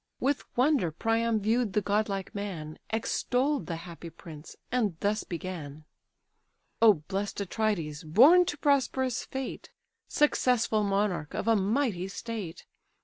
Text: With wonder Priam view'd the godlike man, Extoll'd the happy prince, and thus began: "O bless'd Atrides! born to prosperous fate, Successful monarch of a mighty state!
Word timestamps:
With 0.19 0.43
wonder 0.57 0.89
Priam 0.89 1.39
view'd 1.39 1.73
the 1.73 1.81
godlike 1.83 2.33
man, 2.33 2.79
Extoll'd 2.91 3.67
the 3.67 3.75
happy 3.75 4.09
prince, 4.09 4.55
and 4.71 4.97
thus 4.99 5.23
began: 5.23 5.85
"O 6.81 7.03
bless'd 7.07 7.39
Atrides! 7.39 8.03
born 8.03 8.45
to 8.45 8.57
prosperous 8.57 9.23
fate, 9.23 9.69
Successful 10.07 10.81
monarch 10.83 11.35
of 11.35 11.47
a 11.47 11.55
mighty 11.55 12.07
state! 12.07 12.65